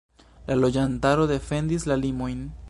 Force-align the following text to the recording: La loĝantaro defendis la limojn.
La 0.51 0.55
loĝantaro 0.61 1.29
defendis 1.33 1.87
la 1.93 1.99
limojn. 2.07 2.43